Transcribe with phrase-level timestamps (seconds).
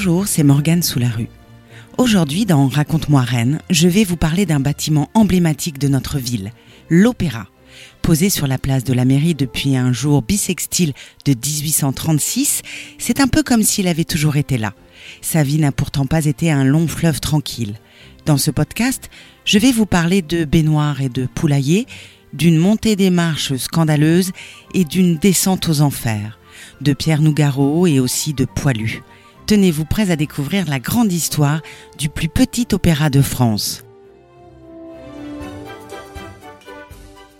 [0.00, 1.26] Bonjour, c'est Morgane sous la rue.
[1.96, 6.52] Aujourd'hui, dans Raconte-moi Rennes, je vais vous parler d'un bâtiment emblématique de notre ville,
[6.88, 7.48] l'Opéra.
[8.00, 10.92] Posé sur la place de la mairie depuis un jour bissextile
[11.24, 12.62] de 1836,
[12.98, 14.72] c'est un peu comme s'il avait toujours été là.
[15.20, 17.74] Sa vie n'a pourtant pas été un long fleuve tranquille.
[18.24, 19.10] Dans ce podcast,
[19.44, 21.88] je vais vous parler de baignoires et de poulaillers,
[22.32, 24.30] d'une montée des marches scandaleuse
[24.74, 26.38] et d'une descente aux enfers,
[26.82, 29.02] de Pierre Nougaro et aussi de Poilu
[29.48, 31.62] tenez-vous prêts à découvrir la grande histoire
[31.98, 33.82] du plus petit opéra de France.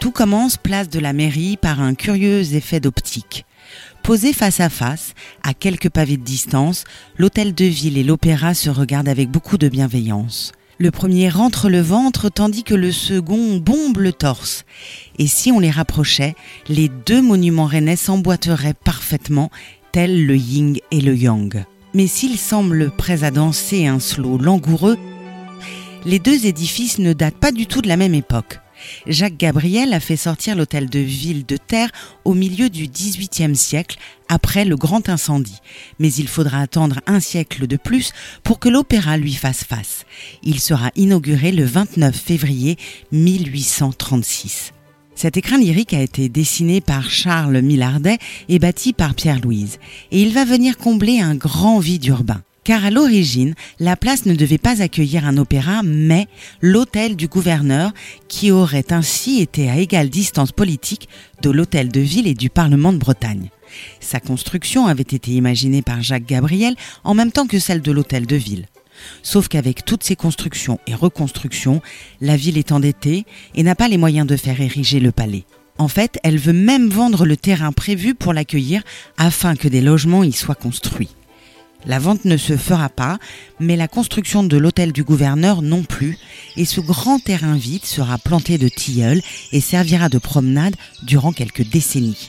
[0.00, 3.46] Tout commence place de la mairie par un curieux effet d'optique.
[4.02, 6.82] Posés face à face, à quelques pavés de distance,
[7.18, 10.50] l'hôtel de ville et l'opéra se regardent avec beaucoup de bienveillance.
[10.78, 14.64] Le premier rentre le ventre tandis que le second bombe le torse.
[15.20, 16.34] Et si on les rapprochait,
[16.68, 19.52] les deux monuments rennais s'emboîteraient parfaitement,
[19.92, 21.64] tels le yin et le yang.
[21.94, 24.98] Mais s'ils semblent prêts à danser un slow langoureux,
[26.04, 28.58] les deux édifices ne datent pas du tout de la même époque.
[29.06, 31.90] Jacques Gabriel a fait sortir l'hôtel de ville de terre
[32.24, 35.58] au milieu du XVIIIe siècle, après le grand incendie.
[35.98, 38.12] Mais il faudra attendre un siècle de plus
[38.42, 40.04] pour que l'opéra lui fasse face.
[40.42, 42.76] Il sera inauguré le 29 février
[43.12, 44.72] 1836.
[45.14, 48.18] Cet écrin lyrique a été dessiné par Charles Millardet
[48.48, 49.78] et bâti par Pierre-Louise.
[50.10, 52.42] Et il va venir combler un grand vide urbain.
[52.64, 56.28] Car à l'origine, la place ne devait pas accueillir un opéra, mais
[56.60, 57.92] l'hôtel du gouverneur,
[58.28, 61.08] qui aurait ainsi été à égale distance politique
[61.42, 63.50] de l'hôtel de ville et du Parlement de Bretagne.
[64.00, 68.26] Sa construction avait été imaginée par Jacques Gabriel en même temps que celle de l'hôtel
[68.26, 68.66] de ville.
[69.22, 71.82] Sauf qu'avec toutes ces constructions et reconstructions,
[72.20, 75.44] la ville est endettée et n'a pas les moyens de faire ériger le palais.
[75.78, 78.82] En fait, elle veut même vendre le terrain prévu pour l'accueillir
[79.16, 81.10] afin que des logements y soient construits.
[81.84, 83.18] La vente ne se fera pas,
[83.58, 86.16] mais la construction de l'hôtel du gouverneur non plus,
[86.56, 89.20] et ce grand terrain vide sera planté de tilleuls
[89.50, 92.28] et servira de promenade durant quelques décennies.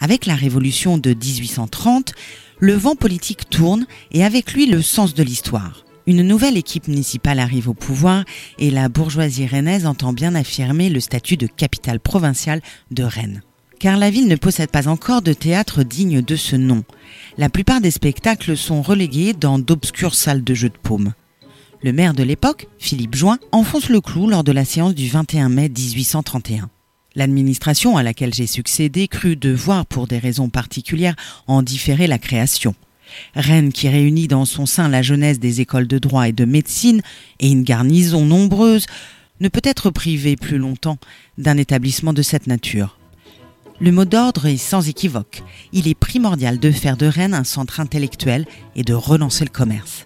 [0.00, 2.14] Avec la révolution de 1830,
[2.58, 5.84] le vent politique tourne et avec lui le sens de l'histoire.
[6.06, 8.24] Une nouvelle équipe municipale arrive au pouvoir
[8.58, 12.62] et la bourgeoisie rennaise entend bien affirmer le statut de capitale provinciale
[12.92, 13.42] de Rennes.
[13.80, 16.84] Car la ville ne possède pas encore de théâtre digne de ce nom.
[17.36, 21.12] La plupart des spectacles sont relégués dans d'obscures salles de jeux de paume.
[21.82, 25.50] Le maire de l'époque, Philippe Join, enfonce le clou lors de la séance du 21
[25.50, 26.70] mai 1831.
[27.16, 31.16] L'administration à laquelle j'ai succédé crut devoir, pour des raisons particulières,
[31.46, 32.74] en différer la création.
[33.34, 37.00] Rennes, qui réunit dans son sein la jeunesse des écoles de droit et de médecine
[37.40, 38.86] et une garnison nombreuse,
[39.40, 40.98] ne peut être privée plus longtemps
[41.38, 42.98] d'un établissement de cette nature.
[43.80, 45.42] Le mot d'ordre est sans équivoque.
[45.72, 50.04] Il est primordial de faire de Rennes un centre intellectuel et de relancer le commerce.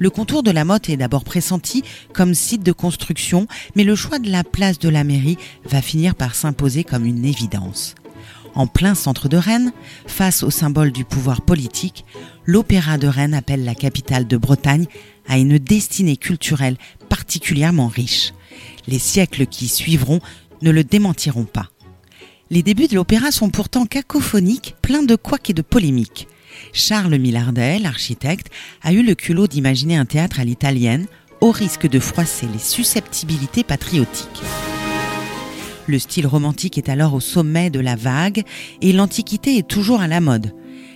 [0.00, 1.84] Le contour de la Motte est d'abord pressenti
[2.14, 3.46] comme site de construction,
[3.76, 7.26] mais le choix de la place de la mairie va finir par s'imposer comme une
[7.26, 7.94] évidence.
[8.54, 9.74] En plein centre de Rennes,
[10.06, 12.06] face au symbole du pouvoir politique,
[12.46, 14.86] l'Opéra de Rennes appelle la capitale de Bretagne
[15.28, 16.78] à une destinée culturelle
[17.10, 18.32] particulièrement riche.
[18.88, 20.20] Les siècles qui suivront
[20.62, 21.68] ne le démentiront pas.
[22.48, 26.26] Les débuts de l'opéra sont pourtant cacophoniques, pleins de couacs et de polémiques.
[26.72, 28.48] Charles Millardet, l'architecte,
[28.82, 31.06] a eu le culot d'imaginer un théâtre à l'italienne,
[31.40, 34.42] au risque de froisser les susceptibilités patriotiques.
[35.86, 38.44] Le style romantique est alors au sommet de la vague
[38.80, 40.54] et l'antiquité est toujours à la mode.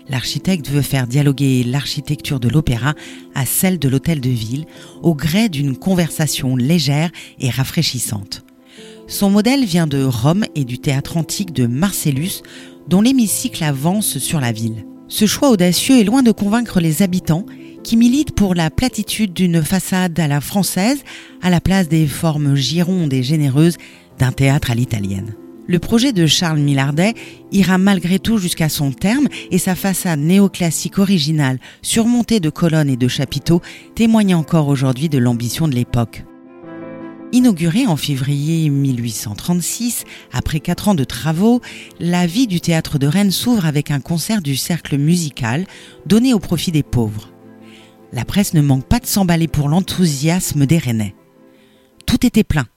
[0.09, 2.95] L'architecte veut faire dialoguer l'architecture de l'opéra
[3.35, 4.67] à celle de l'hôtel de ville
[5.03, 7.11] au gré d'une conversation légère
[7.41, 8.45] et rafraîchissante.
[9.09, 12.43] Son modèle vient de Rome et du théâtre antique de Marcellus
[12.89, 14.85] dont l'hémicycle avance sur la ville.
[15.09, 17.45] Ce choix audacieux est loin de convaincre les habitants
[17.83, 21.05] qui militent pour la platitude d'une façade à la française
[21.43, 23.77] à la place des formes girondes et généreuses
[24.19, 25.35] d'un théâtre à l'italienne.
[25.67, 27.15] Le projet de Charles Millardet
[27.53, 32.97] ira malgré tout jusqu'à son terme et sa façade néoclassique originale, surmontée de colonnes et
[32.97, 33.63] de chapiteaux,
[33.95, 36.25] témoigne encore aujourd'hui de l'ambition de l'époque.
[37.35, 41.61] Inaugurée en février 1836, après quatre ans de travaux,
[41.99, 45.67] la vie du théâtre de Rennes s'ouvre avec un concert du cercle musical
[46.07, 47.33] donné au profit des pauvres.
[48.13, 51.17] La presse ne manque pas de s'emballer pour l'enthousiasme des Rennais.
[52.07, 52.69] Tout était plein.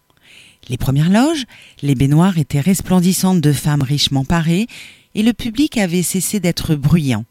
[0.69, 1.45] Les premières loges,
[1.83, 4.65] les baignoires étaient resplendissantes de femmes richement parées
[5.13, 7.25] et le public avait cessé d'être bruyant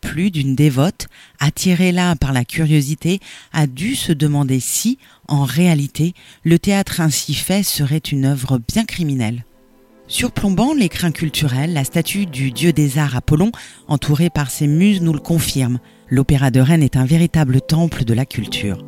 [0.00, 1.06] plus d'une dévote,
[1.38, 3.20] attirée là par la curiosité,
[3.52, 4.98] a dû se demander si,
[5.28, 6.14] en réalité,
[6.44, 9.44] le théâtre ainsi fait serait une œuvre bien criminelle.
[10.08, 13.52] Surplombant l'écrin culturel, la statue du dieu des arts Apollon,
[13.86, 15.78] entourée par ses muses, nous le confirme.
[16.08, 18.84] L'Opéra de Rennes est un véritable temple de la culture.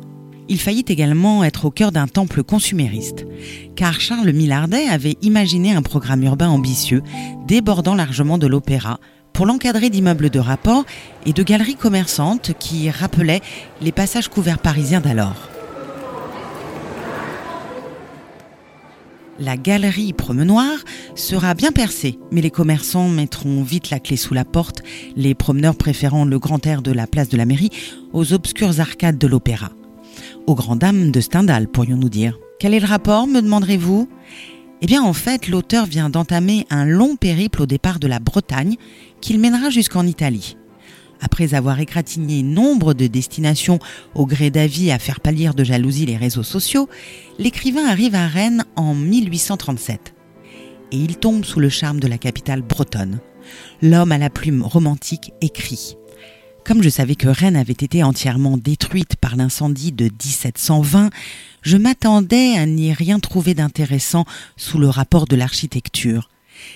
[0.49, 3.25] Il faillit également être au cœur d'un temple consumériste,
[3.77, 7.01] car Charles Millardet avait imaginé un programme urbain ambitieux,
[7.47, 8.99] débordant largement de l'opéra,
[9.33, 10.85] pour l'encadrer d'immeubles de rapport
[11.25, 13.41] et de galeries commerçantes qui rappelaient
[13.81, 15.49] les passages couverts parisiens d'alors.
[19.39, 20.69] La galerie promenoir
[21.15, 24.83] sera bien percée, mais les commerçants mettront vite la clé sous la porte,
[25.15, 27.71] les promeneurs préférant le grand air de la place de la mairie
[28.13, 29.71] aux obscures arcades de l'opéra.
[30.45, 32.37] Aux grandes dames de Stendhal, pourrions-nous dire.
[32.59, 34.07] Quel est le rapport, me demanderez-vous?
[34.83, 38.75] Eh bien, en fait, l'auteur vient d'entamer un long périple au départ de la Bretagne
[39.21, 40.57] qu'il mènera jusqu'en Italie.
[41.21, 43.79] Après avoir égratigné nombre de destinations
[44.13, 46.89] au gré d'avis à faire pâlir de jalousie les réseaux sociaux,
[47.39, 50.15] l'écrivain arrive à Rennes en 1837.
[50.91, 53.21] Et il tombe sous le charme de la capitale bretonne.
[53.81, 55.95] L'homme à la plume romantique écrit
[56.65, 61.09] Comme je savais que Rennes avait été entièrement détruite par l'incendie de 1720,
[61.61, 64.25] je m'attendais à n'y rien trouver d'intéressant
[64.57, 66.29] sous le rapport de l'architecture.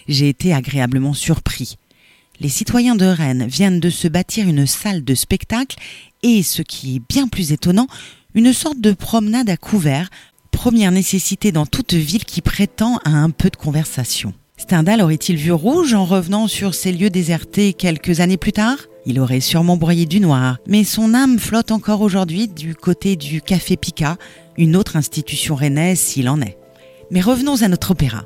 [0.07, 1.78] J'ai été agréablement surpris
[2.39, 5.78] les citoyens de Rennes viennent de se bâtir une salle de spectacle
[6.24, 7.88] et, ce qui est bien plus étonnant,
[8.36, 10.10] une sorte de promenade à couvert,
[10.51, 14.33] première nécessité dans toute ville qui prétend à un peu de conversation.
[14.57, 18.78] Stendhal aurait-il vu rouge en revenant sur ces lieux désertés quelques années plus tard?
[19.09, 23.42] Il aurait sûrement broyé du noir, mais son âme flotte encore aujourd'hui du côté du
[23.42, 24.18] Café Pica,
[24.57, 26.57] une autre institution rennaise s'il en est.
[27.09, 28.25] Mais revenons à notre opéra.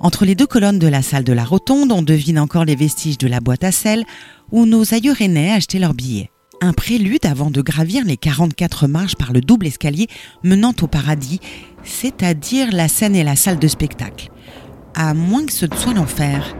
[0.00, 3.18] Entre les deux colonnes de la salle de la Rotonde, on devine encore les vestiges
[3.18, 4.02] de la boîte à sel
[4.50, 6.32] où nos aïeux rennais achetaient leurs billets.
[6.60, 10.08] Un prélude avant de gravir les 44 marches par le double escalier
[10.42, 11.38] menant au paradis,
[11.84, 14.30] c'est-à-dire la scène et la salle de spectacle.
[14.96, 16.56] À moins que ce ne soit l'enfer.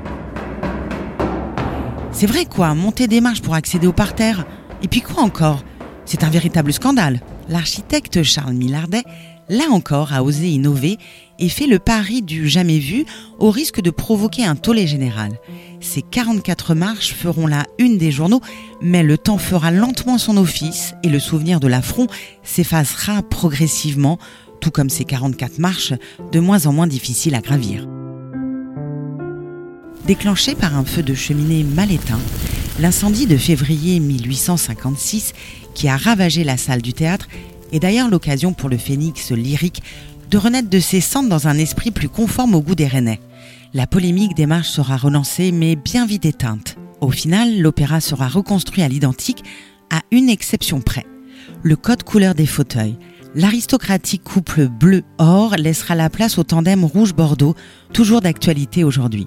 [2.19, 4.47] C'est vrai quoi, monter des marches pour accéder au parterre.
[4.83, 5.63] Et puis quoi encore?
[6.07, 7.21] C'est un véritable scandale.
[7.51, 9.03] L'architecte Charles Millardet
[9.51, 10.97] là encore, a osé innover
[11.39, 13.05] et fait le pari du jamais vu
[13.39, 15.33] au risque de provoquer un tollé général.
[15.81, 18.41] Ces 44 marches feront la une des journaux,
[18.81, 22.07] mais le temps fera lentement son office et le souvenir de l'affront
[22.43, 24.19] s'effacera progressivement,
[24.63, 25.93] tout comme ces 44 marches
[26.33, 27.87] de moins en moins difficiles à gravir.
[30.07, 32.21] Déclenché par un feu de cheminée mal éteint,
[32.79, 35.33] l'incendie de février 1856
[35.75, 37.27] qui a ravagé la salle du théâtre
[37.73, 39.83] et d'ailleurs l'occasion pour le phénix lyrique
[40.31, 43.21] de renaître de ses cendres dans un esprit plus conforme au goût des Rennais.
[43.75, 46.77] La polémique des marches sera relancée, mais bien vite éteinte.
[47.01, 49.43] Au final, l'opéra sera reconstruit à l'identique,
[49.91, 51.05] à une exception près.
[51.65, 52.97] Le code couleur des fauteuils.
[53.35, 57.57] L'aristocratique couple bleu-or laissera la place au tandem rouge-bordeaux,
[57.93, 59.27] toujours d'actualité aujourd'hui.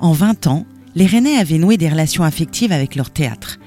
[0.00, 0.64] En 20 ans,
[0.94, 3.58] les Rennais avaient noué des relations affectives avec leur théâtre.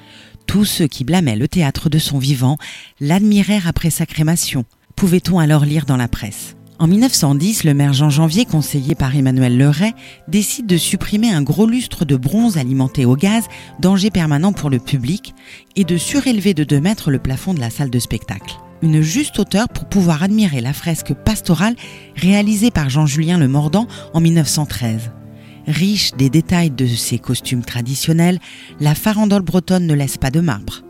[0.47, 2.57] Tous ceux qui blâmaient le théâtre de son vivant
[2.99, 6.55] l'admirèrent après sa crémation, pouvait-on alors lire dans la presse?
[6.79, 9.93] En 1910, le maire Jean Janvier, conseillé par Emmanuel Leray,
[10.27, 13.43] décide de supprimer un gros lustre de bronze alimenté au gaz,
[13.79, 15.35] danger permanent pour le public,
[15.75, 18.55] et de surélever de 2 mètres le plafond de la salle de spectacle.
[18.81, 21.75] Une juste hauteur pour pouvoir admirer la fresque pastorale
[22.15, 25.11] réalisée par Jean-Julien Le Mordant en 1913.
[25.71, 28.39] Riche des détails de ses costumes traditionnels,
[28.81, 30.81] la farandole bretonne ne laisse pas de marbre.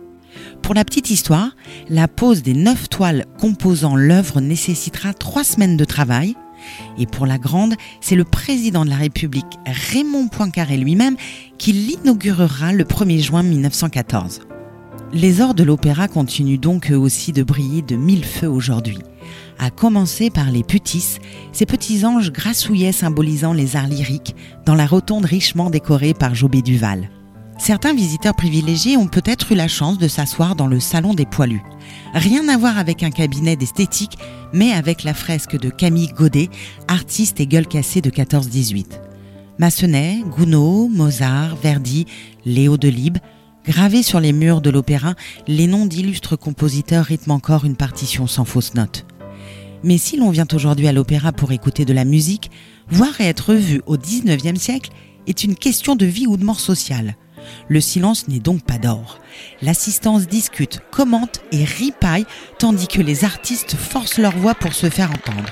[0.63, 1.55] Pour la petite histoire,
[1.87, 6.35] la pose des neuf toiles composant l'œuvre nécessitera trois semaines de travail.
[6.97, 11.15] Et pour la grande, c'est le président de la République, Raymond Poincaré lui-même,
[11.57, 14.41] qui l'inaugurera le 1er juin 1914.
[15.13, 18.99] Les ors de l'opéra continuent donc eux aussi de briller de mille feux aujourd'hui
[19.59, 21.19] à commencer par les putis,
[21.51, 24.35] ces petits anges grassouillets symbolisant les arts lyriques,
[24.65, 27.09] dans la rotonde richement décorée par Jobé Duval.
[27.61, 31.61] Certains visiteurs privilégiés ont peut-être eu la chance de s'asseoir dans le salon des poilus.
[32.15, 34.17] Rien à voir avec un cabinet d'esthétique,
[34.51, 36.49] mais avec la fresque de Camille Godet,
[36.87, 38.99] artiste et gueule cassée de 14-18.
[39.59, 42.07] Massenet, Gounod, Mozart, Verdi,
[42.45, 43.19] Léo Delibes,
[43.63, 45.13] gravés sur les murs de l'opéra,
[45.47, 49.05] les noms d'illustres compositeurs rythment encore une partition sans fausse note.
[49.83, 52.51] Mais si l'on vient aujourd'hui à l'opéra pour écouter de la musique,
[52.89, 54.91] voir et être vu au XIXe siècle
[55.27, 57.15] est une question de vie ou de mort sociale.
[57.67, 59.17] Le silence n'est donc pas d'or.
[59.61, 62.25] L'assistance discute, commente et ripaille,
[62.59, 65.49] tandis que les artistes forcent leur voix pour se faire entendre.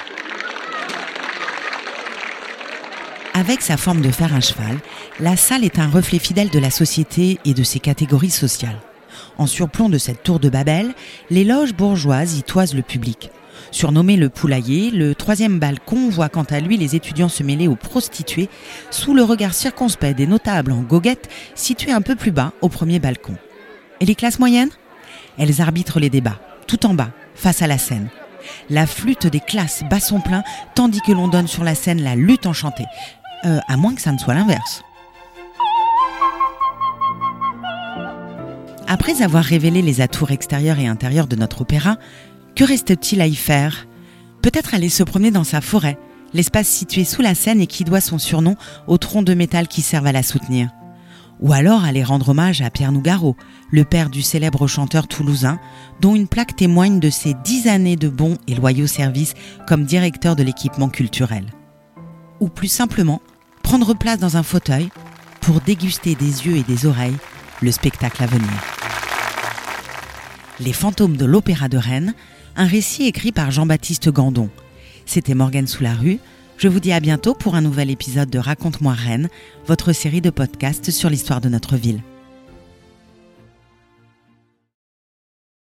[3.33, 4.77] Avec sa forme de fer à cheval,
[5.19, 8.79] la salle est un reflet fidèle de la société et de ses catégories sociales.
[9.37, 10.93] En surplomb de cette tour de Babel,
[11.29, 13.31] les loges bourgeoises y toisent le public.
[13.71, 17.75] Surnommé le poulailler, le troisième balcon voit quant à lui les étudiants se mêler aux
[17.75, 18.49] prostituées
[18.91, 22.99] sous le regard circonspect des notables en goguette situés un peu plus bas au premier
[22.99, 23.35] balcon.
[23.99, 24.71] Et les classes moyennes?
[25.37, 28.09] Elles arbitrent les débats, tout en bas, face à la scène.
[28.69, 30.43] La flûte des classes bat son plein,
[30.75, 32.85] tandis que l'on donne sur la scène la lutte enchantée.
[33.45, 34.83] Euh, à moins que ça ne soit l'inverse.
[38.91, 41.97] Après avoir révélé les atours extérieurs et intérieurs de notre opéra,
[42.59, 43.87] que reste-t-il à y faire?
[44.41, 45.97] Peut-être aller se promener dans sa forêt,
[46.33, 49.81] l'espace situé sous la scène et qui doit son surnom aux troncs de métal qui
[49.81, 50.69] servent à la soutenir.
[51.39, 53.37] Ou alors aller rendre hommage à Pierre Nougaro,
[53.71, 55.57] le père du célèbre chanteur toulousain,
[56.01, 59.35] dont une plaque témoigne de ses dix années de bons et loyaux services
[59.65, 61.45] comme directeur de l'équipement culturel.
[62.41, 63.21] Ou plus simplement,
[63.63, 64.89] prendre place dans un fauteuil
[65.39, 67.15] pour déguster des yeux et des oreilles
[67.61, 68.49] le spectacle à venir.
[70.59, 72.13] Les fantômes de l'Opéra de Rennes,
[72.55, 74.49] un récit écrit par Jean-Baptiste Gandon.
[75.05, 76.19] C'était Morgane sous la rue.
[76.57, 79.29] Je vous dis à bientôt pour un nouvel épisode de Raconte-moi Rennes,
[79.65, 82.01] votre série de podcasts sur l'histoire de notre ville.